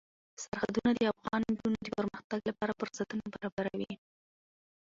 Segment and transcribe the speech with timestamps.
[0.43, 3.93] سرحدونه د افغان نجونو د پرمختګ لپاره فرصتونه برابروي.